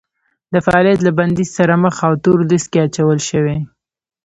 د 0.53 0.55
فعالیت 0.65 0.99
له 1.03 1.11
بندیز 1.17 1.49
سره 1.57 1.73
مخ 1.83 1.95
او 2.07 2.13
تور 2.23 2.39
لیست 2.49 2.67
کې 2.71 2.79
اچول 2.85 3.19
شوي 3.29 3.57